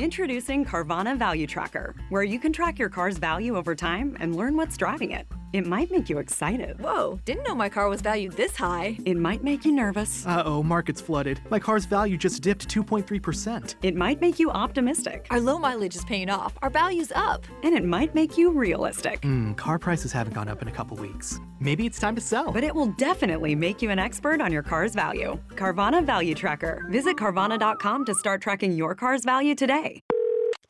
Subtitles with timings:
[0.00, 4.56] Introducing Carvana Value Tracker, where you can track your car's value over time and learn
[4.56, 5.24] what's driving it.
[5.54, 6.80] It might make you excited.
[6.80, 8.98] Whoa, didn't know my car was valued this high.
[9.04, 10.26] It might make you nervous.
[10.26, 11.40] Uh oh, market's flooded.
[11.48, 13.76] My car's value just dipped 2.3%.
[13.82, 15.28] It might make you optimistic.
[15.30, 16.54] Our low mileage is paying off.
[16.60, 17.46] Our value's up.
[17.62, 19.22] And it might make you realistic.
[19.22, 21.38] Hmm, car prices haven't gone up in a couple weeks.
[21.60, 22.50] Maybe it's time to sell.
[22.50, 25.38] But it will definitely make you an expert on your car's value.
[25.50, 26.84] Carvana Value Tracker.
[26.90, 30.03] Visit Carvana.com to start tracking your car's value today.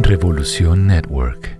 [0.00, 1.58] Revolución Network.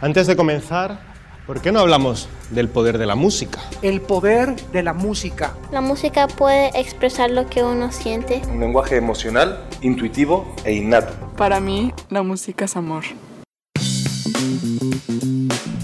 [0.00, 1.00] Antes de comenzar,
[1.46, 3.60] ¿por qué no hablamos del poder de la música?
[3.82, 5.54] El poder de la música.
[5.70, 8.42] La música puede expresar lo que uno siente.
[8.50, 11.14] Un lenguaje emocional, intuitivo e innato.
[11.36, 13.04] Para mí, la música es amor.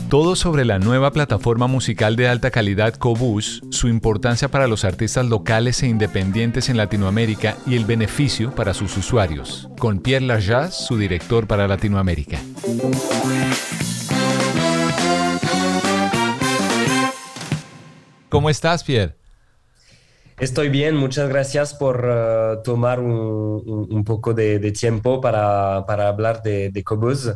[0.08, 5.26] Todo sobre la nueva plataforma musical de alta calidad Cobus, su importancia para los artistas
[5.26, 10.98] locales e independientes en Latinoamérica y el beneficio para sus usuarios, con Pierre Larjas, su
[10.98, 12.38] director para Latinoamérica.
[18.28, 19.14] ¿Cómo estás, Pierre?
[20.38, 26.70] Estoy bien, muchas gracias por uh, tomar un, poco de, tiempo para, para, hablar de,
[26.70, 27.30] de Cobus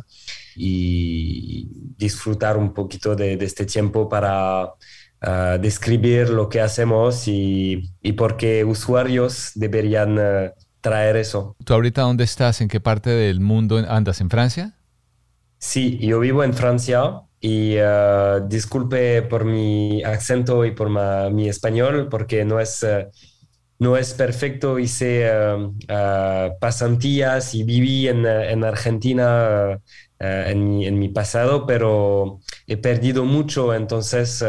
[0.61, 7.89] y disfrutar un poquito de, de este tiempo para uh, describir lo que hacemos y,
[8.01, 10.51] y por qué usuarios deberían uh,
[10.81, 11.55] traer eso.
[11.63, 12.59] ¿Tú ahorita dónde estás?
[12.59, 14.19] ¿En qué parte del mundo andas?
[14.19, 14.75] ¿En Francia?
[15.59, 21.47] Sí, yo vivo en Francia y uh, disculpe por mi acento y por ma, mi
[21.47, 22.85] español porque no es,
[23.79, 24.77] no es perfecto.
[24.77, 29.79] Hice uh, pasantías y viví en, en Argentina
[30.19, 34.43] en mi, en, mi, pasado, pero he perdido mucho, entonces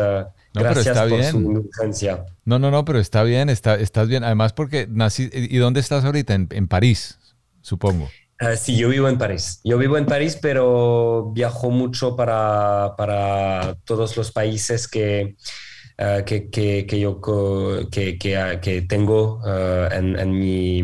[0.55, 1.31] no, gracias por bien.
[1.31, 2.25] su indulgencia.
[2.45, 4.25] No, no, no, pero está bien, está, estás bien.
[4.25, 5.31] Además porque nací...
[5.33, 6.35] ¿Y dónde estás ahorita?
[6.35, 7.19] En, en París,
[7.61, 8.11] supongo.
[8.41, 9.61] Uh, sí, yo vivo en París.
[9.63, 15.37] Yo vivo en París, pero viajo mucho para, para todos los países que,
[16.01, 17.21] uh, que, que, que, yo
[17.91, 20.83] que, que tengo uh, en, mi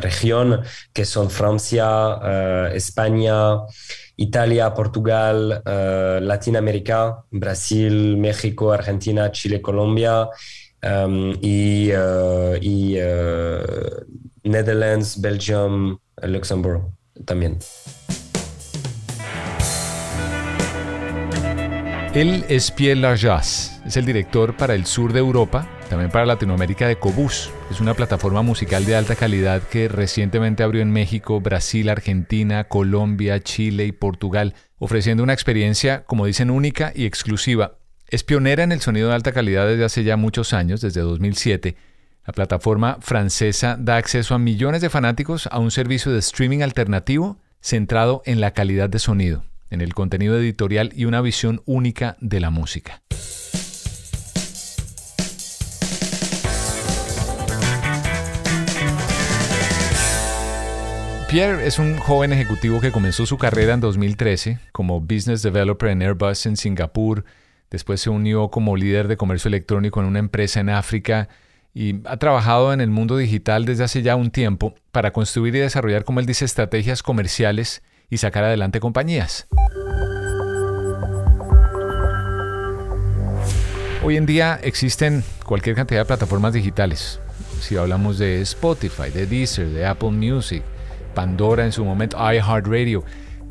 [0.00, 3.60] región, que son Francia, España,
[4.16, 10.28] Italia, Portugal, Latinoamérica, Brasil, México, Argentina, Chile, Colombia
[10.82, 11.90] um, y,
[12.60, 12.96] y
[14.44, 16.92] Netherlands, Belgium, Luxemburgo
[17.24, 17.58] también.
[22.16, 26.88] Él es Pierre Larjas, es el director para el sur de Europa, también para Latinoamérica
[26.88, 27.50] de Cobus.
[27.70, 33.40] Es una plataforma musical de alta calidad que recientemente abrió en México, Brasil, Argentina, Colombia,
[33.40, 37.76] Chile y Portugal, ofreciendo una experiencia, como dicen, única y exclusiva.
[38.08, 41.76] Es pionera en el sonido de alta calidad desde hace ya muchos años, desde 2007
[42.26, 47.38] la plataforma francesa da acceso a millones de fanáticos a un servicio de streaming alternativo
[47.60, 52.40] centrado en la calidad de sonido, en el contenido editorial y una visión única de
[52.40, 53.02] la música.
[61.28, 66.00] Pierre es un joven ejecutivo que comenzó su carrera en 2013 como Business Developer en
[66.00, 67.24] Airbus en Singapur,
[67.68, 71.28] después se unió como líder de comercio electrónico en una empresa en África,
[71.74, 75.58] y ha trabajado en el mundo digital desde hace ya un tiempo para construir y
[75.58, 79.46] desarrollar, como él dice, estrategias comerciales y sacar adelante compañías.
[84.04, 87.20] Hoy en día existen cualquier cantidad de plataformas digitales.
[87.60, 90.62] Si hablamos de Spotify, de Deezer, de Apple Music,
[91.14, 93.02] Pandora en su momento, iHeartRadio,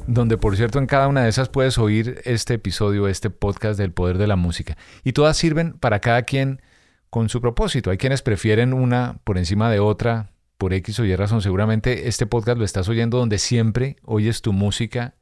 [0.07, 3.91] donde por cierto en cada una de esas puedes oír este episodio, este podcast del
[3.91, 4.77] poder de la música.
[5.03, 6.61] Y todas sirven para cada quien
[7.09, 7.89] con su propósito.
[7.89, 11.41] Hay quienes prefieren una por encima de otra por X o Y razón.
[11.41, 15.15] Seguramente este podcast lo estás oyendo donde siempre oyes tu música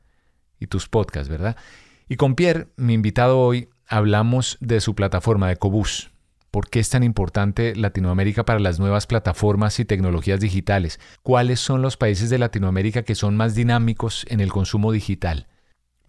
[0.60, 1.58] y tus podcasts, ¿verdad?
[2.08, 6.12] Y con Pierre, mi invitado hoy, hablamos de su plataforma de Cobus.
[6.52, 11.00] ¿Por qué es tan importante Latinoamérica para las nuevas plataformas y tecnologías digitales?
[11.24, 15.48] ¿Cuáles son los países de Latinoamérica que son más dinámicos en el consumo digital?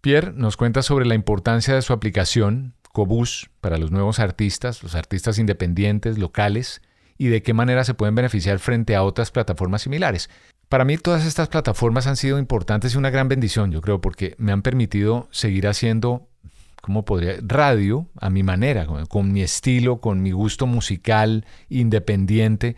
[0.02, 4.94] Pierre nos cuenta sobre la importancia de su aplicación, Cobus para los nuevos artistas, los
[4.94, 6.82] artistas independientes, locales,
[7.18, 10.30] y de qué manera se pueden beneficiar frente a otras plataformas similares.
[10.68, 14.34] Para mí todas estas plataformas han sido importantes y una gran bendición, yo creo, porque
[14.38, 16.28] me han permitido seguir haciendo,
[16.80, 17.36] ¿cómo podría?
[17.42, 22.76] Radio a mi manera, con, mi estilo, con mi gusto musical, independiente.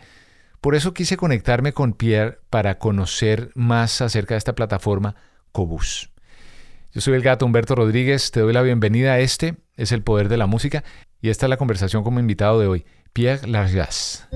[0.61, 5.15] Por eso quise conectarme con Pierre para conocer más acerca de esta plataforma
[5.51, 6.11] Cobus.
[6.93, 10.29] Yo soy el gato Humberto Rodríguez, te doy la bienvenida a este, es el poder
[10.29, 10.83] de la música,
[11.21, 12.85] y esta es la conversación como invitado de hoy,
[13.17, 14.27] Pierre Largas.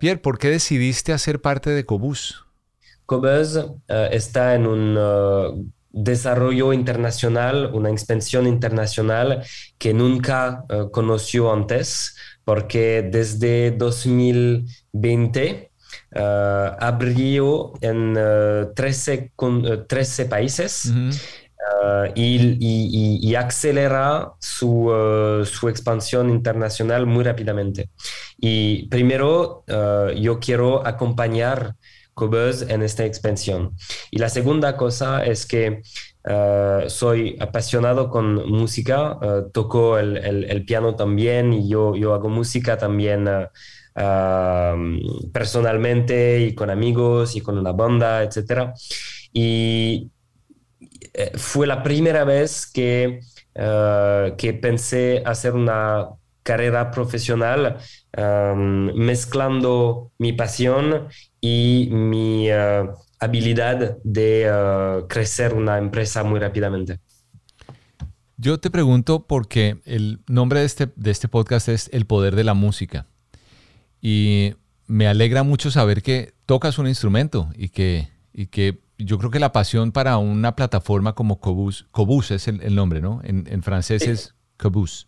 [0.00, 2.44] Pierre, ¿por qué decidiste hacer parte de Cobus?
[3.06, 9.44] Cobus eh, está en un eh, desarrollo internacional, una expansión internacional
[9.78, 15.67] que nunca eh, conoció antes, porque desde 2020
[16.14, 18.14] abrió en
[18.74, 19.32] 13,
[19.86, 20.92] 13, países.
[22.14, 27.90] y, acelera su, su, expansión internacional muy rápidamente.
[28.38, 29.64] Y primero,
[30.16, 31.74] yo quiero acompañar
[32.18, 33.76] Cobuzz en esta expansión.
[34.10, 35.82] Y la segunda cosa es que
[36.24, 42.28] eh, soy apasionado con música, uh, toco el, el, piano también y yo, yo hago
[42.28, 43.46] música también uh,
[45.32, 48.72] personalmente y con amigos y con una banda, etc.
[49.32, 50.10] Y
[51.34, 53.20] fue la primera vez que,
[53.54, 56.10] que pensé hacer una
[56.44, 57.78] carrera profesional
[58.94, 61.08] mezclando mi pasión
[61.40, 62.90] y mi uh,
[63.20, 67.00] habilidad de uh, crecer una empresa muy rápidamente.
[68.36, 72.44] Yo te pregunto porque el nombre de este, de este podcast es El Poder de
[72.44, 73.06] la Música.
[74.00, 74.54] Y
[74.86, 79.38] me alegra mucho saber que tocas un instrumento y que, y que yo creo que
[79.38, 83.20] la pasión para una plataforma como Cobus, Cobus es el, nombre, ¿no?
[83.22, 85.06] En, francés es Cobus.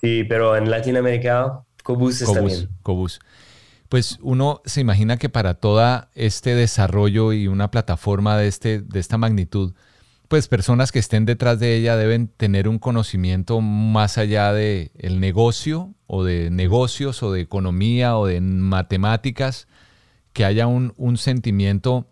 [0.00, 2.68] Sí, pero en Latinoamérica, Cobus está bien.
[2.82, 3.20] Cobus.
[3.88, 9.00] Pues uno se imagina que para todo este desarrollo y una plataforma de, este, de
[9.00, 9.74] esta magnitud,
[10.32, 15.20] pues personas que estén detrás de ella deben tener un conocimiento más allá de el
[15.20, 19.68] negocio o de negocios o de economía o de matemáticas,
[20.32, 22.06] que haya un, un sentimiento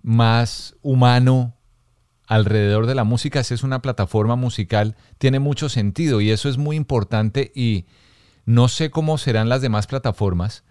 [0.00, 1.54] más humano
[2.26, 6.56] alrededor de la música, si es una plataforma musical, tiene mucho sentido y eso es
[6.56, 7.84] muy importante y
[8.46, 10.64] no sé cómo serán las demás plataformas.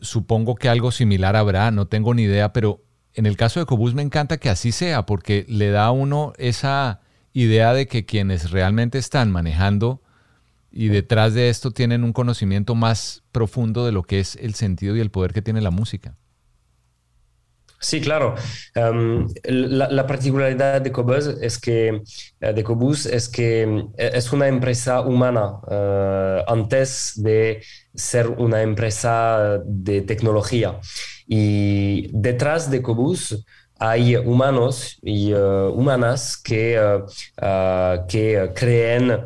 [0.00, 2.85] Supongo que algo similar habrá, no tengo ni idea, pero
[3.16, 6.34] en el caso de Cobus me encanta que así sea porque le da a uno
[6.36, 7.00] esa
[7.32, 10.02] idea de que quienes realmente están manejando
[10.70, 14.94] y detrás de esto tienen un conocimiento más profundo de lo que es el sentido
[14.94, 16.14] y el poder que tiene la música.
[17.78, 18.34] Sí, claro.
[18.74, 22.02] Em, la, particularidad de Cobus es que,
[22.40, 23.62] eh, de Cobus es, que
[23.96, 27.62] eh, es una empresa humana eh, antes de
[27.94, 30.80] ser una empresa de tecnología.
[31.26, 33.44] Y detrás de Cobus
[33.78, 36.80] hay humanos y humanas que,
[38.08, 39.20] que creen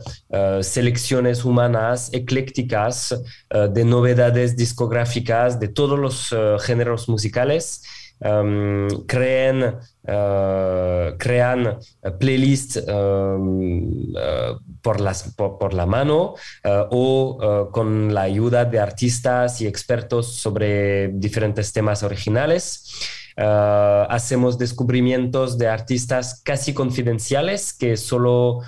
[0.62, 3.14] selecciones humanas eclécticas
[3.49, 7.82] de novedades discográficas de todos los géneros musicales.
[8.23, 9.76] Um, creen,
[10.11, 11.79] uh, crean
[12.19, 19.67] playlists um, uh, por, las, por, la mano o con la ayuda de artistas y
[19.67, 22.90] expertos sobre diferentes temas originales.
[23.37, 28.61] hacemos descubrimientos de artistas casi confidenciales que solo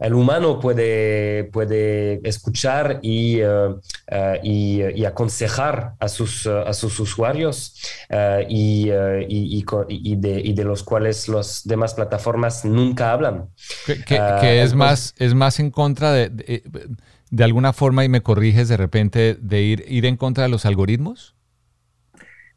[0.00, 3.74] el humano puede, puede escuchar y, eh,
[4.06, 7.74] eh, y, aconsejar a sus, a sus usuarios
[8.10, 8.90] eh, y,
[9.28, 13.48] y, de, y, de, los cuales las demás plataformas nunca hablan.
[14.06, 16.62] Que, es, más, es más en contra de,
[17.30, 20.66] de, alguna forma, y me corriges de repente, de ir, ir en contra de los
[20.66, 21.34] algoritmos.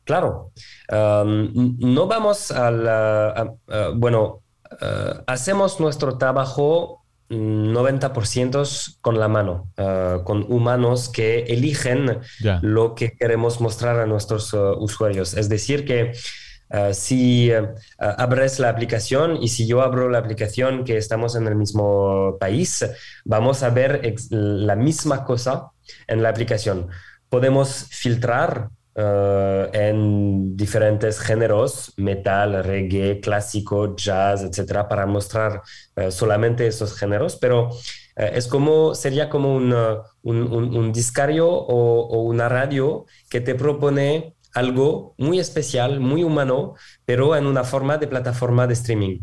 [0.03, 0.51] Claro,
[0.89, 3.53] um, no vamos a la...
[3.95, 4.41] bueno,
[5.27, 7.00] hacemos nuestro trabajo
[7.31, 12.19] 90% con la mano, ah, con humanos que eligen
[12.61, 15.33] lo que queremos mostrar a nuestros ah, usuarios.
[15.33, 16.11] Es decir, que
[16.69, 17.51] ah, si
[17.97, 22.85] abres la aplicación y si yo abro la aplicación que estamos en el mismo país,
[23.23, 25.71] vamos a ver la misma cosa
[26.07, 26.89] en la aplicación.
[27.29, 35.61] Podemos filtrar eh, en diferentes géneros, metal, reggae, clásico, jazz, etcétera, para mostrar
[35.95, 37.69] eh, solamente esos géneros, pero
[38.17, 39.73] eh, es como, sería como un,
[40.23, 47.45] un, discario o, una radio que te propone algo muy especial, muy humano, pero en
[47.45, 49.19] una forma de plataforma de streaming.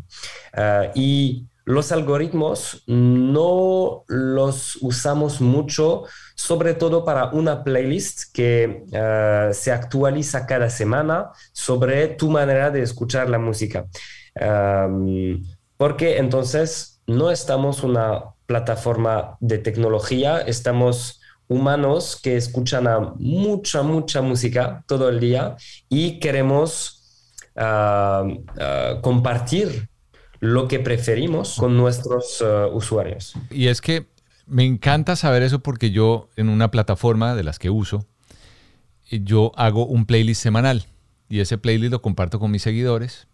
[0.54, 9.50] Ah, y los algoritmos no los usamos mucho, sobre todo para una playlist que ah,
[9.52, 13.84] se actualiza cada semana sobre tu manera de escuchar la música.
[15.76, 22.86] porque entonces no estamos una plataforma de tecnología, estamos humanos que escuchan
[23.18, 25.56] mucha, mucha música todo el día
[25.90, 28.24] y queremos ah,
[28.58, 29.90] ah, compartir
[30.40, 33.34] lo que preferimos con nuestros ah, usuarios.
[33.50, 34.06] Y es que
[34.46, 38.06] me encanta saber eso porque yo en una plataforma de las que uso,
[39.10, 40.86] yo hago un playlist semanal
[41.28, 43.26] y ese playlist lo comparto con mis seguidores.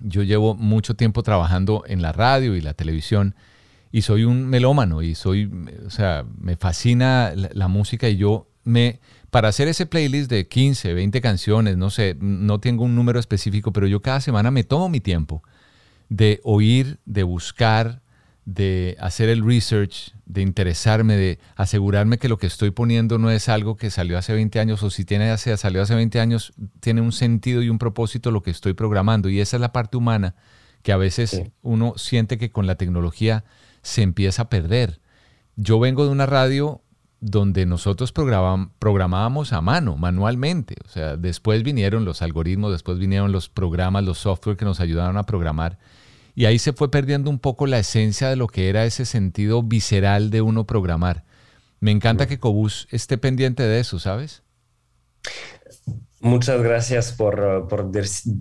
[0.00, 3.34] Yo llevo mucho tiempo trabajando en la radio y la televisión
[3.90, 5.50] y soy un melómano y soy,
[5.86, 10.92] o sea, me fascina la, música y yo me, para hacer ese playlist de 15,
[10.92, 14.88] 20 canciones, no sé, no tengo un número específico, pero yo cada semana me tomo
[14.88, 15.42] mi tiempo
[16.08, 18.02] de oír, de buscar,
[18.44, 23.48] de hacer el research, de interesarme, de asegurarme que lo que estoy poniendo no es
[23.48, 27.00] algo que salió hace 20 años o si tiene hace, salió hace 20 años, tiene
[27.02, 29.28] un sentido y un propósito lo que estoy programando.
[29.28, 30.34] Y esa es la parte humana
[30.82, 33.44] que a veces uno siente que con la tecnología
[33.82, 35.00] se empieza a perder.
[35.56, 36.82] Yo vengo de una radio
[37.20, 40.76] donde nosotros programábamos a mano, manualmente.
[40.84, 45.16] O sea, después vinieron los algoritmos, después vinieron los programas, los software que nos ayudaron
[45.16, 45.78] a programar.
[46.34, 49.62] Y ahí se fue perdiendo un poco la esencia de lo que era ese sentido
[49.62, 51.24] visceral de uno programar.
[51.80, 54.42] Me encanta que Cobus esté pendiente de eso, ¿sabes?
[56.20, 57.90] Muchas gracias por,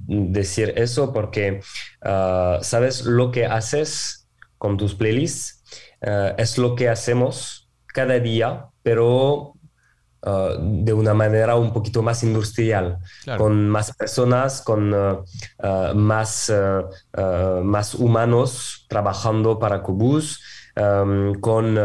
[0.07, 1.61] decir eso, porque,
[2.01, 3.05] ah, ¿sabes?
[3.05, 5.63] Lo que haces con tus playlists.
[6.01, 9.53] Eh, es lo que hacemos cada día, pero
[10.25, 12.97] eh, de una manera un poquito más industrial,
[13.37, 15.17] con más personas, con eh,
[15.95, 16.51] más,
[17.63, 20.41] más humanos trabajando para Cobus.
[21.41, 21.79] con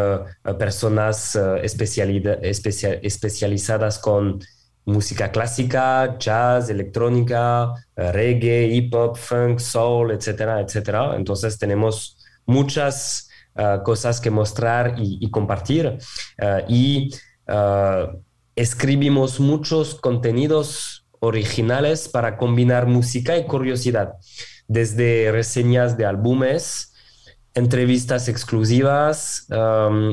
[0.59, 4.41] personas especializadas con
[4.85, 11.15] música clásica, jazz, electrónica, reggae, hip hop, funk, soul, etcétera, etcétera.
[11.17, 12.17] Entonces tenemos
[12.47, 15.99] muchas ah, cosas que mostrar y, compartir.
[16.41, 17.11] Ah, y
[17.47, 18.13] ah,
[18.57, 24.15] escribimos muchos contenidos originales para combinar música y curiosidad,
[24.67, 26.93] desde reseñas de álbumes,
[27.55, 29.47] entrevistas exclusivas,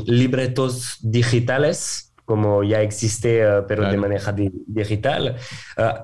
[0.06, 5.36] libretos digitales como ya existe, pero de manera digital,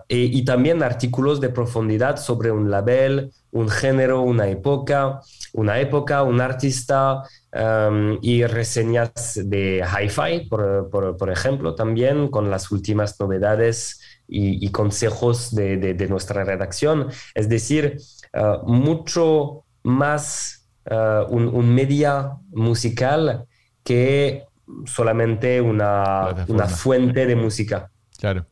[0.08, 5.22] y, también artículos de profundidad sobre un label, un género, una época,
[5.54, 7.22] una época, un artista
[7.54, 16.08] um, y reseñas de hi-fi, por, ejemplo, también con las últimas novedades y, consejos de,
[16.10, 17.10] nuestra redacción.
[17.36, 17.98] Es decir,
[18.34, 23.46] uh, mucho más uh, un, media musical
[23.84, 24.44] que
[24.86, 27.92] solamente una, una fuente de música.
[28.18, 28.46] Claro.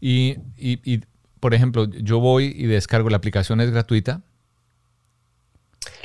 [0.00, 1.00] Y, y,
[1.40, 4.22] por ejemplo, yo voy y descargo la aplicación, es gratuita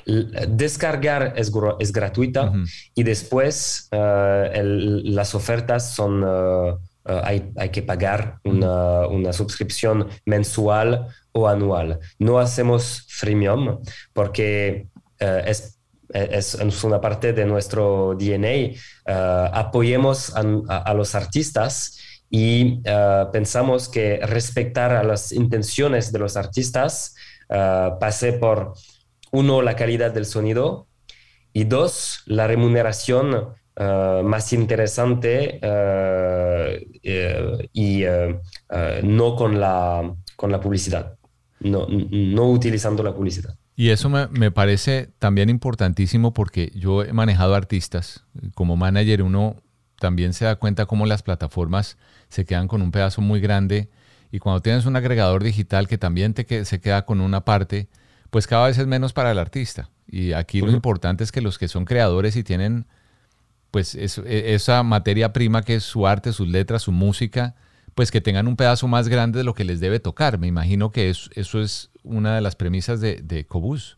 [0.05, 2.53] descargar es, es gratuita
[2.95, 4.61] y después eh,
[5.03, 11.99] las ofertas son, eh, hay, hay, que pagar una, una, suscripción mensual o anual.
[12.19, 13.79] No hacemos freemium
[14.13, 14.87] porque
[15.19, 15.76] es,
[16.13, 18.77] es, es, una parte de nuestro DNA.
[19.53, 21.97] apoyemos a, los artistas
[22.29, 22.81] y
[23.31, 27.15] pensamos que respetar a las intenciones de los artistas
[27.47, 28.73] pase por
[29.31, 30.87] uno, la calidad del sonido
[31.53, 38.03] y dos, la remuneración eh, más interesante eh, eh, y
[39.03, 41.17] no con la, con la publicidad,
[41.59, 43.56] no, no utilizando la publicidad.
[43.77, 48.25] Y eso me, me, parece también importantísimo porque yo he manejado artistas.
[48.55, 49.55] Como manager uno
[49.99, 53.89] también se da cuenta cómo las plataformas se quedan con un pedazo muy grande
[54.31, 57.87] y cuando tienes un agregador digital que también te, se queda con una parte,
[58.29, 59.89] pues cada vez es menos para el artista.
[60.07, 62.85] Y aquí lo importante es que los que son creadores y tienen
[63.71, 67.55] pues e, esa materia prima que es su arte, sus letras, su música,
[67.97, 70.37] pues que tengan un pedazo más grande de lo que les debe tocar.
[70.37, 73.97] Me imagino que eso, eso es una de las premisas de, de Cobus.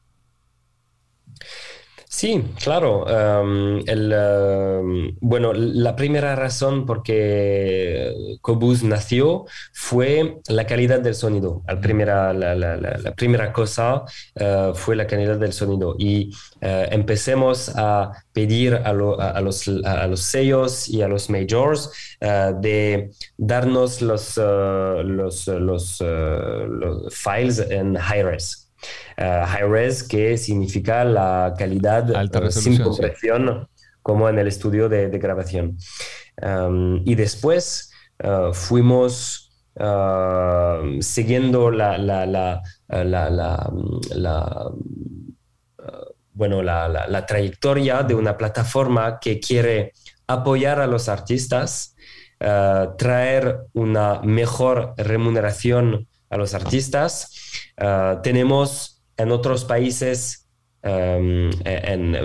[2.11, 3.03] Sí, claro.
[3.05, 8.11] Um, el, um, bueno, la primera razón por que
[8.41, 11.61] Cobus nació fue la calidad del sonido.
[11.67, 14.05] La primera, la, la, la primera cosa
[14.41, 15.95] uh, fue la calidad del sonido.
[15.99, 16.31] Y
[16.63, 21.91] uh, empecemos a pedir a, lo, a, los, a, los, sellos y a los majors
[22.21, 28.68] uh, de darnos los, los, los, los files en high-res.
[29.17, 33.67] Uh, high res, que significa la calidad uh, sin compresión,
[34.01, 35.77] como en el estudio de, de grabación.
[36.41, 37.91] Um, y después
[38.23, 39.45] uh, fuimos
[40.99, 44.71] siguiendo la, la, la, la
[46.33, 49.93] bueno, la, trayectoria de una plataforma que quiere
[50.27, 51.95] apoyar a los artistas,
[52.39, 57.31] traer una mejor remuneración a los artistas.
[57.77, 60.47] Ah, tenemos en otros países,
[60.81, 61.49] em,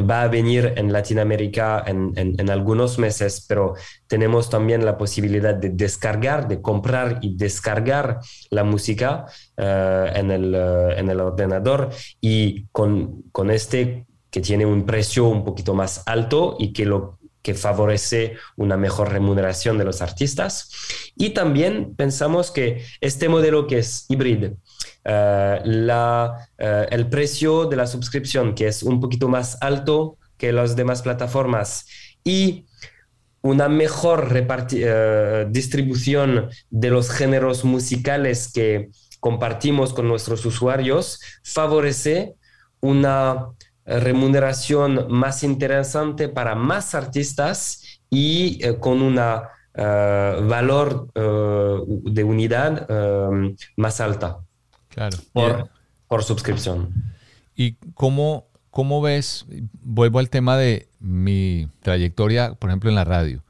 [0.09, 3.75] va a venir en Latinoamérica en, en, algunos meses, pero
[4.07, 8.21] tenemos también la posibilidad de descargar, de comprar y descargar
[8.51, 14.67] la música ah, en, el, ah, en, el, ordenador y con, con este que tiene
[14.67, 19.85] un precio un poquito más alto y que lo que favorece una mejor remuneración de
[19.85, 20.71] los artistas.
[21.15, 24.57] Y también pensamos que este modelo que es híbrido,
[25.05, 25.61] eh,
[26.59, 31.03] eh, el precio de la suscripción, que es un poquito más alto que las demás
[31.03, 31.87] plataformas,
[32.25, 32.65] y
[33.43, 38.89] una mejor uh, distribución de los géneros musicales que
[39.21, 42.37] compartimos con nuestros usuarios, favorece
[42.81, 43.49] una
[43.87, 49.17] remuneración más interesante para más artistas y con un
[49.77, 52.89] valor de unidad
[53.77, 54.39] más alta.
[54.89, 55.19] Claro.
[55.33, 55.69] Por,
[56.07, 56.93] por suscripción.
[57.57, 59.47] ¿Y cómo, cómo ves?
[59.83, 63.43] Vuelvo al tema de mi trayectoria, por ejemplo, en la radio.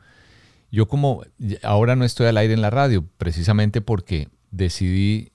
[0.71, 1.23] Yo como
[1.62, 5.31] ahora no estoy al aire en la radio, precisamente porque decidí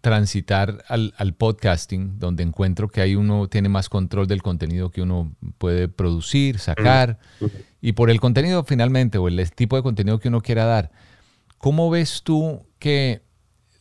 [0.00, 5.02] transitar al, al, podcasting, donde encuentro que ahí uno tiene más control del contenido que
[5.02, 7.18] uno puede producir, sacar,
[7.80, 10.90] y por el contenido finalmente, o el tipo de contenido que uno quiera dar.
[11.58, 13.22] ¿Cómo ves tú que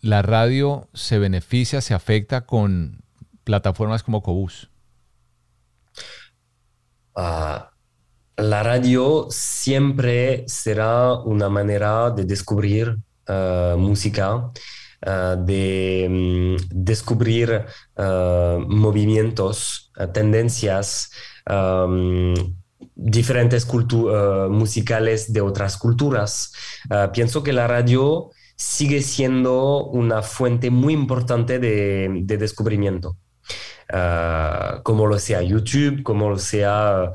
[0.02, 3.02] la radio se beneficia, se afecta con
[3.44, 4.70] plataformas como Cobus?
[7.16, 7.72] Ah,
[8.38, 14.51] la radio siempre será una manera de descubrir ah, música,
[15.37, 17.65] de mm, descubrir
[18.68, 21.11] movimientos, tendencias,
[22.96, 23.68] diferentes
[24.50, 26.53] musicales de otras culturas.
[27.13, 33.18] pienso que la radio sigue siendo una fuente muy importante de, descubrimiento.
[33.88, 37.12] Ah, como lo sea YouTube, como lo sea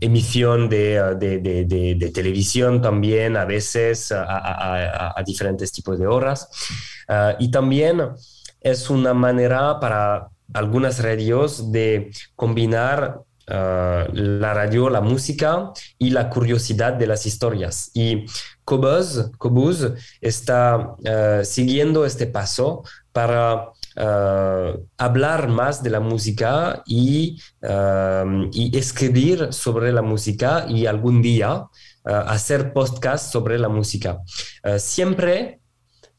[0.00, 6.48] emisión de, televisión también, a veces a, diferentes tipos de horas.
[7.08, 8.02] Ah, y también
[8.60, 16.30] es una manera para algunas radios de combinar ah, la radio, la música y la
[16.30, 17.90] curiosidad de las historias.
[17.94, 18.26] Y
[18.66, 28.48] Cobuz, está eh, siguiendo este paso para eh, hablar más de la música y, eh,
[28.52, 31.64] y, escribir sobre la música y algún día
[32.04, 34.20] hacer podcast sobre la música.
[34.78, 35.60] siempre,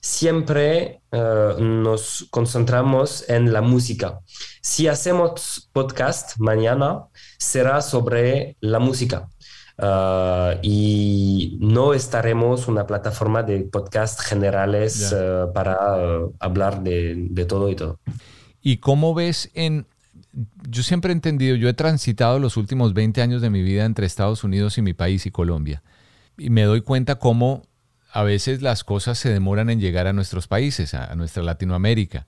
[0.01, 4.19] siempre nos concentramos en la música.
[4.61, 7.05] Si hacemos podcast mañana,
[7.39, 9.29] será sobre la música.
[9.79, 17.45] Ah, y no estaremos una plataforma de podcast generales ah, para ah, hablar de, de,
[17.45, 17.99] todo y todo.
[18.61, 19.85] ¿Y cómo ves en...
[20.69, 24.05] Yo siempre he entendido, yo he transitado los últimos 20 años de mi vida entre
[24.05, 25.83] Estados Unidos y mi país y Colombia.
[26.37, 27.63] Y me doy cuenta cómo
[28.11, 32.27] a veces las cosas se demoran en llegar a nuestros países, a nuestra Latinoamérica.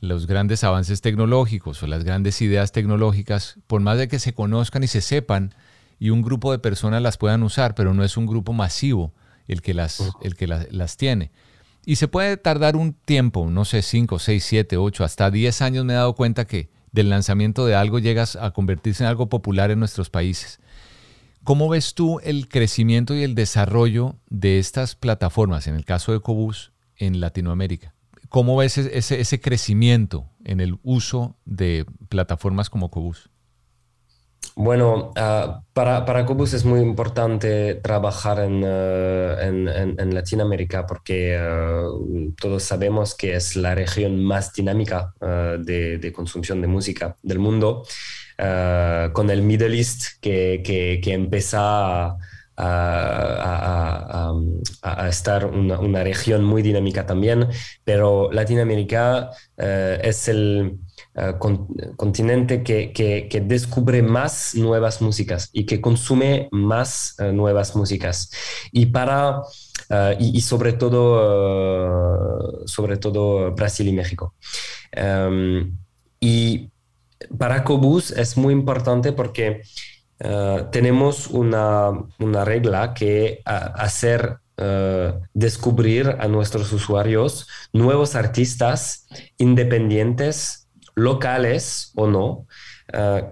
[0.00, 4.82] Los grandes avances tecnológicos o las grandes ideas tecnológicas, por más de que se conozcan
[4.82, 5.54] y se sepan,
[6.00, 9.12] y un grupo de personas las puedan usar, pero no es un grupo masivo
[9.46, 11.30] el que las, el que las tiene.
[11.84, 15.84] Y se puede tardar un tiempo, no sé, 5, 6, 7, 8, hasta 10 años
[15.84, 19.70] me he dado cuenta que del lanzamiento de algo llegas a convertirse en algo popular
[19.70, 20.58] en nuestros países.
[21.44, 26.20] ¿Cómo ves tú el crecimiento y el desarrollo de estas plataformas, en el caso de
[26.20, 27.94] Cobus, en Latinoamérica?
[28.30, 33.30] ¿Cómo ves ese, ese crecimiento en el uso de plataformas como Cobus?
[34.56, 42.32] Bueno, ah, para, para Cobus es muy importante trabajar en, uh, en, Latinoamérica porque uh,
[42.38, 47.84] todos sabemos que es la región más dinámica de, de, consumición de música del mundo.
[49.12, 52.16] con el Middle East que, que, que empieza
[52.56, 54.34] a,
[55.08, 57.48] estar una, región muy dinámica también,
[57.84, 60.78] pero Latinoamérica es el
[61.38, 68.30] continente que, que, descubre más nuevas músicas y que consume más nuevas músicas.
[68.72, 69.42] Y para
[69.90, 74.34] Uh, y, sobre todo, sobre todo Brasil y México.
[74.96, 75.76] Um,
[76.20, 76.70] y
[77.36, 79.62] para Cobus es muy importante porque
[80.70, 84.36] tenemos una, una, regla que hacer
[85.32, 89.06] descubrir a nuestros usuarios nuevos artistas
[89.38, 92.46] independientes, locales o no,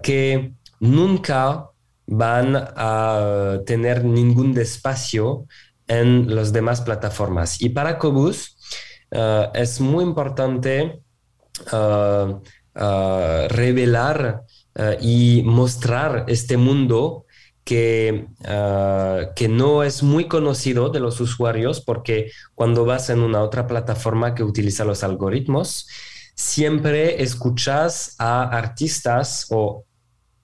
[0.01, 1.69] que nunca
[2.11, 5.45] van a tener ningún espacio
[5.87, 7.61] en las demás plataformas.
[7.61, 8.57] Y para Cobus
[9.11, 11.01] uh, es muy importante
[11.71, 12.39] uh,
[13.49, 14.43] revelar
[15.01, 17.25] y mostrar este mundo
[17.65, 18.27] que,
[19.35, 24.35] que no es muy conocido de los usuarios porque cuando vas en una otra plataforma
[24.35, 25.89] que utiliza los algoritmos,
[26.39, 29.83] siempre escuchas a artistas o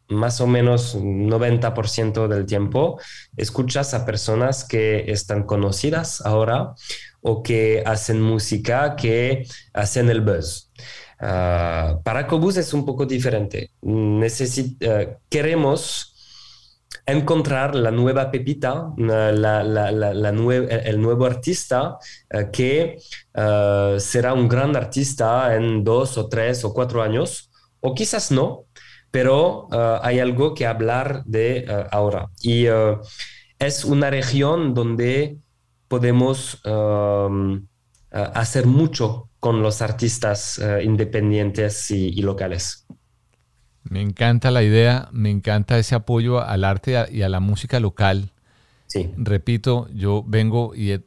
[0.10, 2.99] más o menos 90% del tiempo
[3.38, 6.75] escuchas a personas que están conocidas ahora
[7.21, 10.69] o que hacen música que hacen el buzz.
[11.17, 13.71] Ah, para Cobus es un poco diferente.
[13.81, 16.14] Eh, queremos
[17.06, 21.98] encontrar la nueva pepita, el nuevo artista
[22.30, 22.98] eh, que
[23.34, 28.65] eh, será un gran artista en dos o tres o cuatro años, o quizás no,
[29.12, 32.32] pero uh, hay algo que hablar de ahora.
[32.41, 32.65] Y
[33.60, 35.38] es una región donde
[35.88, 37.65] podemos um,
[38.10, 42.86] hacer mucho con los artistas independientes y, locales.
[43.89, 48.32] Me encanta la idea, me encanta ese apoyo al arte y a la música local.
[49.17, 51.00] Repito, yo vengo y he,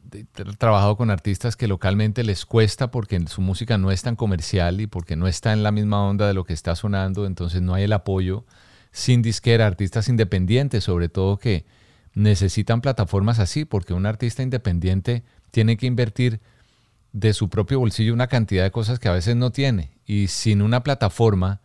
[0.57, 4.85] trabajado con artistas que localmente les cuesta porque su música no es tan comercial y
[4.87, 7.83] porque no está en la misma onda de lo que está sonando, entonces no hay
[7.83, 8.45] el apoyo
[8.91, 11.65] sin disquera, artistas independientes sobre todo que
[12.13, 16.39] necesitan plataformas así, porque un artista independiente tiene que invertir
[17.11, 19.91] de su propio bolsillo una cantidad de cosas que a veces no tiene.
[20.05, 21.61] Y sin una plataforma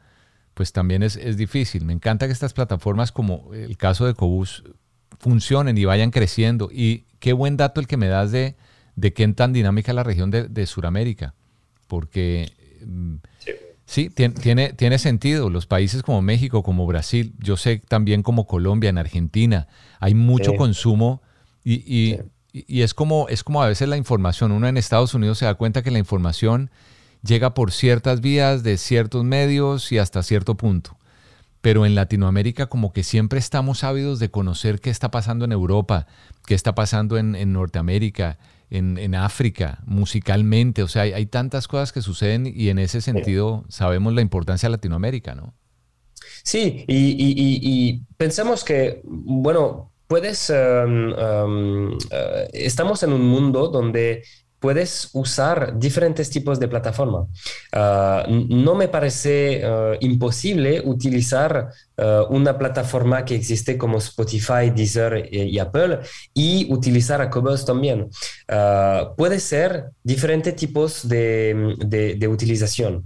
[0.54, 1.84] pues también es, es difícil.
[1.84, 4.64] Me encanta que estas plataformas como el caso de Cobus
[5.18, 6.70] funcionen y vayan creciendo.
[6.72, 8.56] Y qué buen dato el que me das de,
[8.96, 11.34] de qué tan dinámica es la región de, de Sudamérica,
[11.88, 12.52] porque
[13.86, 15.50] sí, tiene, tiene, sentido.
[15.50, 19.68] Los países como México, como Brasil, yo sé también como Colombia, en Argentina,
[20.00, 21.22] hay mucho consumo
[21.64, 22.20] y, y,
[22.52, 24.52] y, es, como, es como a veces la información.
[24.52, 26.70] Uno en Estados Unidos se da cuenta que la información
[27.24, 30.96] llega por ciertas vías de ciertos medios y hasta cierto punto
[31.64, 36.06] pero en Latinoamérica como que siempre estamos ávidos de conocer qué está pasando en Europa,
[36.46, 38.36] qué está pasando en, Norteamérica,
[38.68, 40.82] en, África, musicalmente.
[40.82, 44.72] O sea, hay, tantas cosas que suceden y en ese sentido sabemos la importancia de
[44.72, 45.54] Latinoamérica, ¿no?
[46.42, 51.98] Sí, y, pensamos que, bueno, puedes, um, um, uh,
[52.52, 54.22] estamos en un mundo donde
[54.64, 57.26] puedes usar diferentes tipos de plataforma.
[57.70, 65.28] Ah, no me parece ah, imposible utilizar ah, una plataforma que existe como Spotify, Deezer
[65.30, 65.98] y, Apple
[66.32, 68.08] y utilizar a Cobus también.
[69.18, 71.74] puede ser diferentes tipos de,
[72.18, 73.04] de, utilización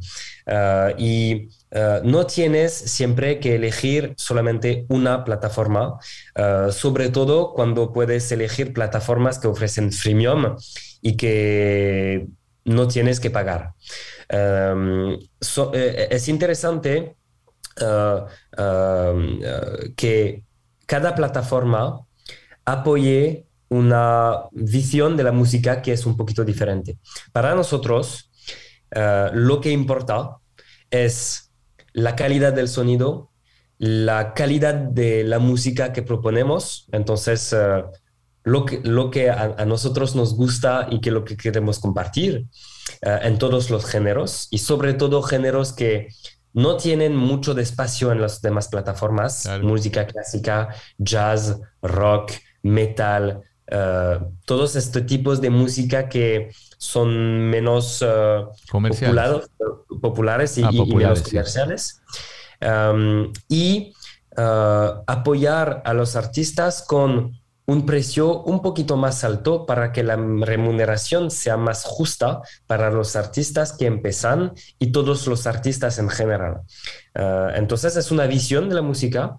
[0.97, 5.99] y no tienes siempre que elegir solamente una plataforma,
[6.71, 10.57] sobre todo cuando puedes elegir plataformas que ofrecen freemium
[11.03, 12.29] y que
[12.69, 13.75] no tienes que pagar.
[14.29, 17.17] Em, eh, es interesante
[17.81, 18.21] eh,
[18.57, 20.45] em, eh, que
[20.87, 22.01] cada plataforma
[22.65, 26.99] apoye una visión de la música que es un poquito diferente.
[27.33, 28.31] Para nosotros,
[29.33, 30.39] lo que importa
[30.91, 31.48] es
[31.93, 33.31] la calidad del sonido,
[33.79, 36.89] la calidad de la música que proponemos.
[36.93, 37.55] Entonces,
[38.45, 42.47] lo que, lo que a, nosotros nos gusta y que lo que queremos compartir
[43.03, 46.09] eh, en todos los géneros y sobre todo géneros que
[46.55, 54.25] no tienen mucho de espacio en las demás plataformas, música clásica, jazz, rock, metal, uh,
[54.45, 58.51] todos estos tipos de música que son menos uh,
[60.01, 62.03] populares, y, ah, menos comerciales.
[62.61, 63.95] Um, y
[65.07, 71.31] apoyar a los artistas con un precio un poquito más alto para que la remuneración
[71.31, 76.63] sea más justa para los artistas que empiezan y todos los artistas en general.
[77.15, 79.37] Ah, entonces es una visión de la música,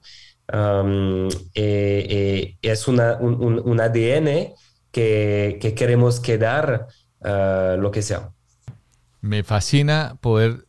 [0.51, 4.53] eh, eh, es una, un, ADN
[4.91, 6.87] que, que, queremos quedar
[7.21, 8.31] ah, lo que sea.
[9.21, 10.65] Me fascina poder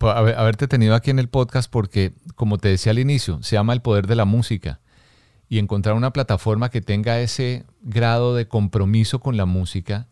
[0.00, 3.82] haberte tenido aquí en el podcast porque, como te decía al inicio, se llama el
[3.82, 4.80] poder de la música
[5.48, 10.08] y encontrar una plataforma que tenga ese grado de compromiso con la música,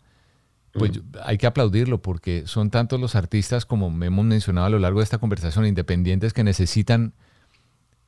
[0.72, 5.00] pues hay que aplaudirlo porque son tantos los artistas, como hemos mencionado a lo largo
[5.00, 7.14] de esta conversación, independientes que necesitan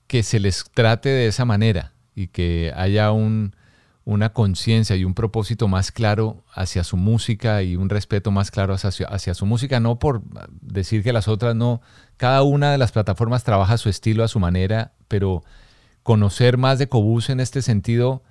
[0.06, 3.54] que se les trate de esa manera y que haya un,
[4.04, 8.72] una conciencia y un propósito más claro hacia su música y un respeto más claro
[8.72, 10.22] hacia, hacia, su música, no por
[10.60, 11.80] decir que las otras no,
[12.16, 15.42] cada una de las plataformas trabaja su estilo, a su manera, pero
[16.04, 18.22] conocer más de Cobus en este sentido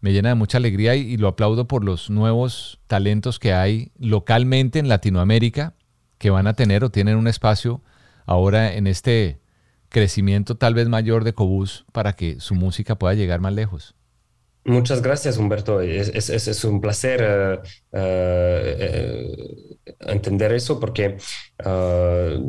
[0.00, 4.78] me llena de mucha alegría y, lo aplaudo por los nuevos talentos que hay localmente
[4.78, 5.74] en Latinoamérica
[6.18, 7.82] que van a tener o tienen un espacio
[8.26, 9.38] ahora en este
[9.90, 13.94] crecimiento tal vez mayor de Cobus para que su música pueda llegar más lejos.
[14.64, 15.80] Muchas gracias, Humberto.
[15.80, 17.60] Es, un placer eh,
[17.92, 21.16] eh, entender eso porque
[21.64, 22.40] eh,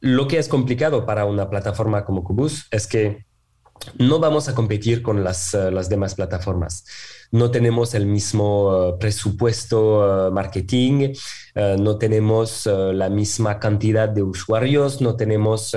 [0.00, 3.26] lo que es complicado para una plataforma como Cubus es que
[3.98, 6.84] no vamos a competir con las, las demás plataformas
[7.34, 11.14] no tenemos el mismo eh, presupuesto eh, marketing,
[11.56, 15.76] eh, no tenemos la misma cantidad de usuarios, no tenemos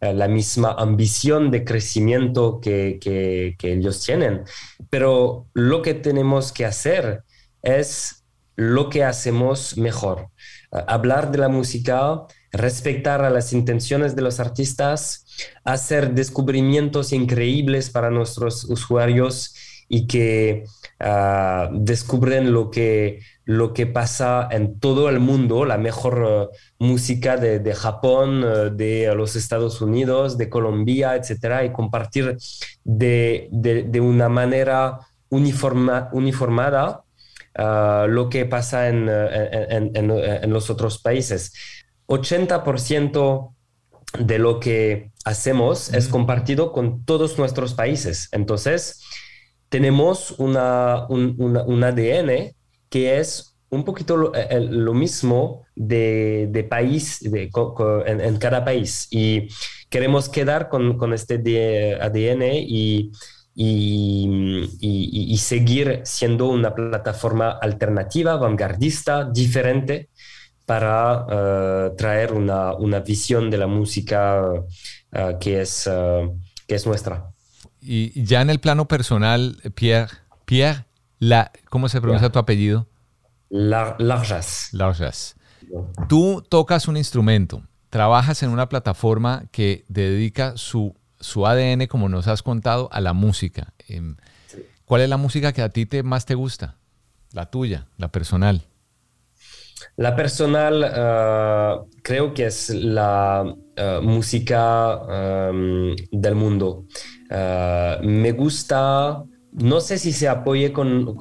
[0.00, 4.44] la misma ambición de crecimiento que, que, ellos tienen.
[4.90, 7.22] Pero lo que tenemos que hacer
[7.62, 8.24] es
[8.56, 10.28] lo que hacemos mejor.
[10.70, 15.23] hablar de la música, respetar a las intenciones de los artistas,
[15.64, 19.54] hacer descubrimientos increíbles para nuestros usuarios
[19.88, 20.64] y que
[21.00, 27.36] Ah, descubren lo que, lo que pasa en todo el mundo, la mejor eh, música
[27.36, 32.38] de, de Japón, eh, de los Estados Unidos, de Colombia, etcétera, y compartir
[32.84, 37.02] de, de, una manera uniforma, uniformada
[37.56, 41.52] ah, lo que pasa en, en, en, los otros países.
[42.06, 43.53] 80%
[44.18, 48.28] de lo que hacemos es compartido con todos nuestros países.
[48.32, 49.02] Entonces,
[49.68, 52.54] tenemos una, un, ADN
[52.88, 57.50] que es un poquito lo, eh, mismo de, país, de,
[58.06, 59.08] en, cada país.
[59.10, 59.48] Y
[59.90, 63.10] queremos quedar con, este ADN y,
[63.56, 70.08] y, seguir siendo una plataforma alternativa, vanguardista, diferente,
[70.66, 74.42] para eh, traer una, visión de la música
[75.12, 75.88] eh, que, es,
[76.66, 77.30] que es nuestra.
[77.80, 80.10] Y ya en el plano personal, Pierre,
[80.46, 80.86] Pierre,
[81.18, 82.88] la, ¿cómo se pronuncia tu apellido?
[83.50, 84.70] Larjas.
[84.72, 85.36] Larjas.
[86.08, 92.26] Tú tocas un instrumento, trabajas en una plataforma que dedica su, su ADN, como nos
[92.26, 93.72] has contado, a la música.
[93.86, 94.16] Em,
[94.84, 96.76] ¿Cuál es la música que a ti te, más te gusta?
[97.32, 98.62] La tuya, la personal.
[99.96, 103.40] La personal ah, creo que es la
[103.76, 105.00] ah, música
[106.10, 106.86] del mundo.
[107.30, 111.16] Ah, me gusta, no sé si se apoye con,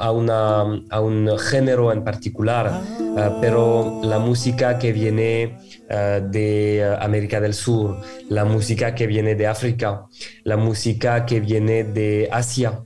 [0.00, 2.80] a, una, a, un género en particular,
[3.40, 5.58] pero la música que viene
[5.88, 10.06] de América del Sur, la música que viene de África,
[10.42, 12.84] la música que viene de Asia,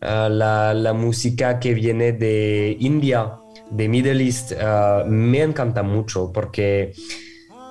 [0.00, 3.38] la, la, música que viene de India,
[3.70, 4.52] de Middle East,
[5.06, 6.92] me encanta mucho porque,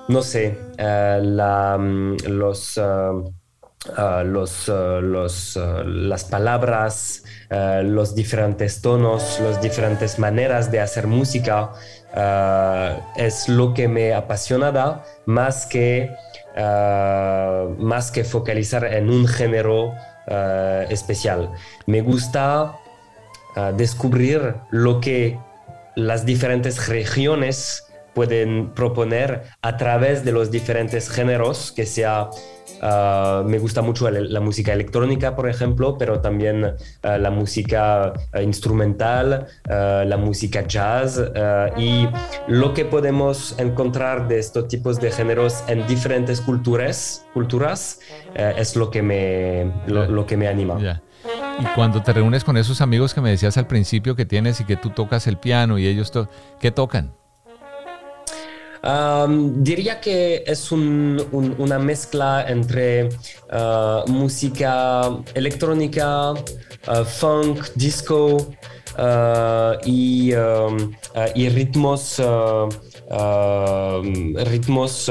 [0.08, 2.78] no sé, la, mm, los
[3.96, 11.70] Ah, los, los, las palabras, los diferentes tonos, las diferentes maneras de hacer música,
[13.16, 16.10] es lo que me apasiona más que,
[17.78, 19.94] más que focalizar en un género
[20.90, 21.50] especial.
[21.86, 22.74] Me gusta
[23.76, 25.38] descubrir lo que
[25.98, 27.84] las diferentes regiones
[28.14, 32.30] pueden proponer a través de los diferentes géneros, que sea
[32.80, 38.42] Ah, me gusta mucho la, música electrónica, por ejemplo, pero también ah, la música ah,
[38.42, 41.20] instrumental, la música jazz
[41.76, 42.08] y
[42.46, 48.00] lo que podemos encontrar de estos tipos de géneros en diferentes culturas, culturas
[48.34, 51.02] es lo que me, lo, que me anima.
[51.60, 54.64] Y cuando te reúnes con esos amigos que me decías al principio que tienes y
[54.64, 56.12] que tú tocas el piano y ellos,
[56.60, 57.12] ¿qué tocan?
[59.56, 63.08] Diría que es un, un, una mezcla entre
[63.50, 70.32] uh, música electrónica, uh, funk, disco uh, y,
[71.34, 72.22] y, ritmos,
[74.46, 75.10] ritmos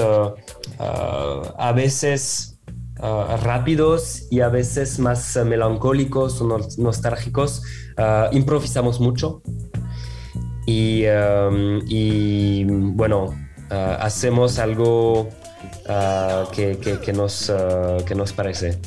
[0.80, 2.57] a veces
[3.00, 7.64] rápidos y a veces más melancólicos o nostálgicos.
[8.32, 9.42] improvisamos mucho.
[10.66, 13.28] Y, um, y bueno,
[13.72, 15.30] uh, hacemos algo
[16.52, 17.52] que, que, que, nos,
[18.06, 18.78] que nos parece.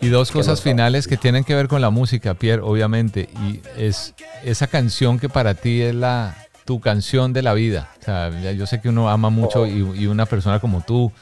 [0.00, 4.14] Y dos cosas finales que tienen que ver con la música, Pierre, obviamente, y es
[4.44, 7.88] esa canción que para ti es la tu canción de la vida.
[8.00, 11.12] O sea, yo sé que uno ama mucho y, y, una persona como tú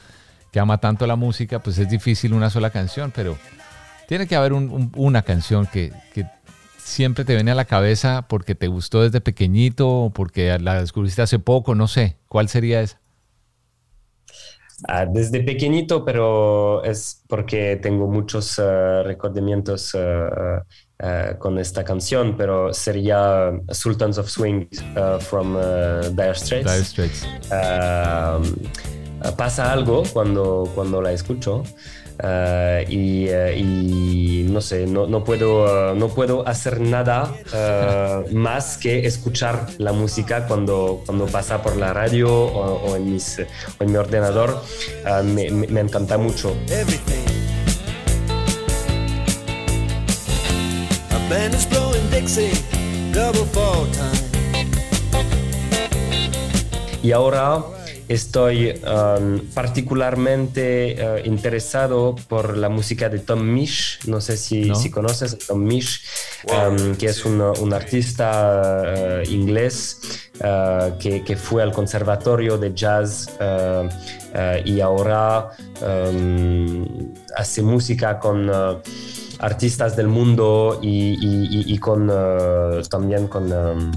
[0.51, 3.37] que ama tanto la música, pues es difícil una sola canción, pero
[4.09, 6.27] tiene que haber un, un, una canción que, que
[6.79, 11.23] siempre te viene a la cabeza porque te gustó desde pequeñito o porque la descubriste
[11.23, 11.75] hace poco?
[11.75, 13.01] No sé, ¿cuál sería esa?
[14.89, 22.35] Ah, desde pequeñito, pero es porque tengo muchos uh, recordamientos uh, uh, con esta canción,
[22.37, 24.67] pero sería Sultans of Swing
[25.21, 25.57] from
[26.15, 26.73] Dire Straits.
[26.73, 27.27] Dire Straits.
[29.37, 31.63] Pasa algo cuando, cuando la escucho.
[32.23, 37.33] Uh, y, uh, y, no sé, no, no puedo, uh, no puedo hacer nada
[38.31, 43.39] más que escuchar la música cuando, cuando pasa por la radio o, o, en, mis,
[43.39, 44.63] o en, mi ordenador.
[45.25, 46.55] Me, me, me, encanta mucho.
[57.03, 57.63] Y ahora
[58.11, 64.01] Estoy um, particularmente uh, interesado por la música de Tom Misch.
[64.09, 64.75] No sé si, no.
[64.75, 66.03] si conoces a Tom Misch,
[66.49, 70.01] um, que es un, un artista uh, inglés
[70.41, 73.31] uh, que, que, fue al conservatorio de jazz
[74.65, 78.51] y ahora um, hace música con
[79.39, 82.11] artistas del mundo y, y, y con,
[82.91, 83.93] también con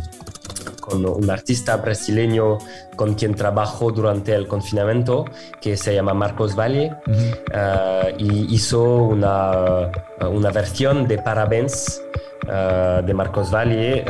[0.83, 2.57] con un artista brasileño
[2.97, 5.23] con quien trabajo durante el confinamiento,
[5.61, 8.13] que se llama Marcos Valle, uh -huh.
[8.13, 9.89] uh, y hizo una,
[10.29, 12.01] una, versión de Parabéns
[12.43, 14.03] uh, de Marcos Valle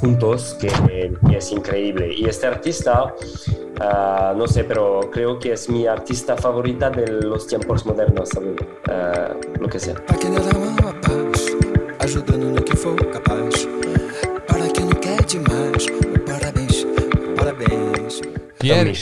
[0.00, 0.68] juntos, que,
[1.28, 2.12] que, es increíble.
[2.12, 3.14] Y este artista,
[4.36, 8.30] no sé, pero creo que es mi artista favorita de los tiempos modernos,
[9.60, 9.94] lo que sea.
[12.00, 13.66] Ajudando no que for capaz,
[14.46, 15.55] para quien no quer demais.
[18.66, 18.94] Pierre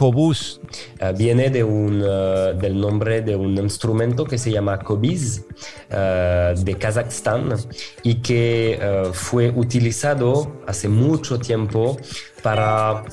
[0.00, 0.60] Cobus.
[1.00, 5.44] Uh, viene de un, uh, del nombre de un instrumento que se llama Kobiz
[5.90, 7.54] uh, de Kazajstán
[8.02, 8.80] y que
[9.12, 11.98] fue utilizado hace mucho tiempo
[12.42, 13.04] para,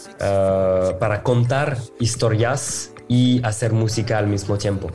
[0.99, 4.91] para contar historias y hacer música al mismo tiempo.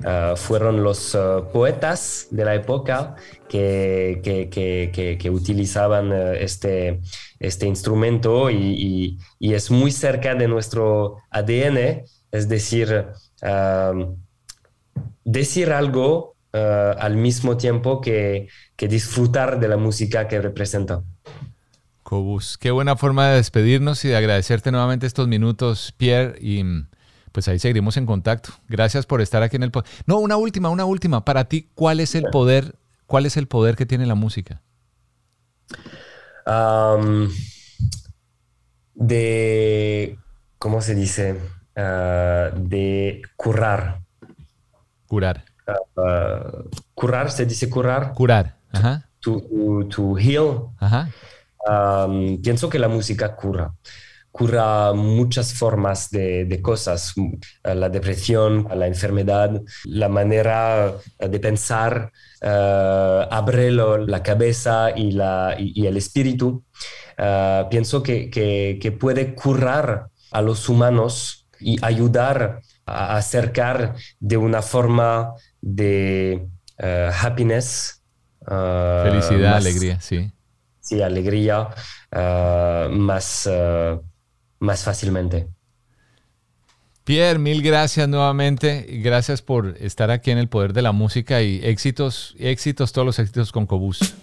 [0.00, 3.16] Uh, fueron los uh, poetas de la época
[3.48, 7.00] que, que, que, utilizaban uh, este,
[7.38, 13.06] este instrumento y, es muy cerca de nuestro ADN, es decir,
[15.24, 21.02] decir algo al mismo tiempo que, disfrutar de la música que representa.
[22.02, 26.62] Cobus, qué buena forma de despedirnos y de agradecerte nuevamente estos minutos, Pierre, y
[27.34, 28.50] pues ahí seguiremos en contacto.
[28.68, 29.72] Gracias por estar aquí en el
[30.06, 31.24] No, una última, una última.
[31.24, 34.62] Para ti, ¿cuál es el poder, cuál es el poder que tiene la música?
[36.46, 37.28] Um,
[38.94, 40.16] de,
[40.58, 41.40] ¿cómo se dice?
[41.76, 44.02] Uh, de curar.
[45.08, 45.44] Curar.
[45.96, 48.12] Uh, curar, se dice curar.
[48.12, 48.58] Curar.
[48.70, 49.08] Ajá.
[49.18, 50.68] To, to, to heal.
[50.78, 51.10] Ajá.
[51.66, 53.74] Um, pienso que la música cura
[54.34, 57.14] cura muchas formas de, de, cosas,
[57.62, 62.10] la depresión, la enfermedad, la manera de pensar,
[62.42, 66.64] uh, abre lo, la cabeza y, la, y, y el espíritu.
[67.16, 74.36] Uh, pienso que, que, que, puede curar a los humanos y ayudar a acercar de
[74.36, 76.44] una forma de
[76.82, 78.02] uh, happiness.
[78.44, 80.32] Felicidad, más, alegría, sí.
[80.80, 81.68] Sí, alegría,
[82.90, 83.48] más
[84.64, 85.48] más fácilmente.
[87.04, 88.86] Pierre, mil gracias nuevamente.
[89.02, 93.18] Gracias por estar aquí en el Poder de la Música y éxitos, éxitos, todos los
[93.18, 94.14] éxitos con Cobus.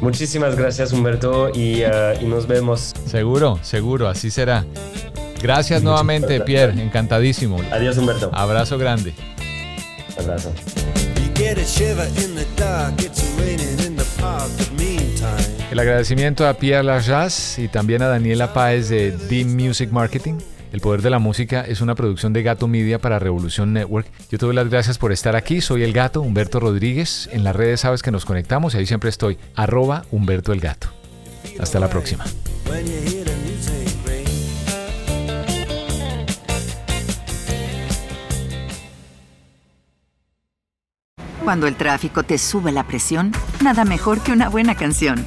[0.00, 2.94] Muchísimas gracias Humberto y, uh, y nos vemos.
[3.04, 4.64] Seguro, seguro, así será.
[5.42, 6.46] Gracias nuevamente gracias.
[6.46, 7.58] Pierre, encantadísimo.
[7.70, 8.30] Adiós Humberto.
[8.32, 9.12] Abrazo grande.
[10.18, 10.52] Abrazo.
[15.70, 20.34] El agradecimiento a Pierre Larjas y también a Daniela Páez de Dean Music Marketing
[20.72, 24.08] El Poder de la Música es una producción de Gato Media para Revolución Network.
[24.32, 25.60] Yo te doy las gracias por estar aquí.
[25.60, 27.28] Soy el gato, Humberto Rodríguez.
[27.32, 29.38] En las redes sabes que nos conectamos y ahí siempre estoy.
[29.54, 30.88] Arroba Humberto el Gato.
[31.60, 32.24] Hasta la próxima.
[41.44, 45.26] Cuando el tráfico te sube la presión, nada mejor que una buena canción.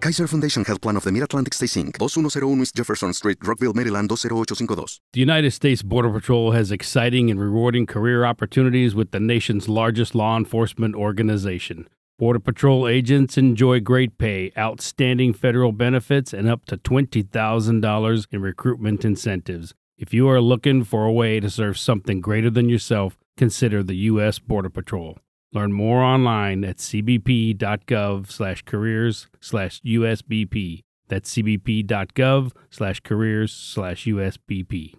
[0.00, 4.08] Kaiser Foundation Health Plan of the Mid-Atlantic Stay Inc., 2101 East Jefferson Street, Rockville, Maryland,
[4.08, 5.00] 20852.
[5.12, 10.14] The United States Border Patrol has exciting and rewarding career opportunities with the nation's largest
[10.14, 11.86] law enforcement organization.
[12.18, 19.04] Border Patrol agents enjoy great pay, outstanding federal benefits, and up to $20,000 in recruitment
[19.04, 19.74] incentives.
[19.98, 23.96] If you are looking for a way to serve something greater than yourself, consider the
[23.96, 24.38] U.S.
[24.38, 25.18] Border Patrol.
[25.52, 30.82] Learn more online at cbp.gov slash careers slash USBP.
[31.08, 34.94] That's cbp.gov slash careers slash USBP.